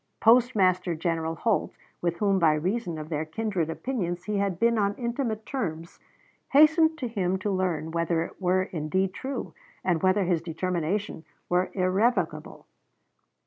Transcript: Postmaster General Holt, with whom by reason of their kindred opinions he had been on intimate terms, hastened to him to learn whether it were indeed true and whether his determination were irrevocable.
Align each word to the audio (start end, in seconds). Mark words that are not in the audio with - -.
Postmaster 0.19 0.95
General 0.95 1.35
Holt, 1.35 1.75
with 2.01 2.17
whom 2.17 2.39
by 2.39 2.55
reason 2.55 2.97
of 2.97 3.09
their 3.09 3.23
kindred 3.23 3.69
opinions 3.69 4.23
he 4.23 4.37
had 4.39 4.59
been 4.59 4.79
on 4.79 4.95
intimate 4.95 5.45
terms, 5.45 5.99
hastened 6.53 6.97
to 6.97 7.07
him 7.07 7.37
to 7.37 7.51
learn 7.51 7.91
whether 7.91 8.23
it 8.23 8.41
were 8.41 8.63
indeed 8.63 9.13
true 9.13 9.53
and 9.83 10.01
whether 10.01 10.23
his 10.23 10.41
determination 10.41 11.23
were 11.49 11.69
irrevocable. 11.73 12.65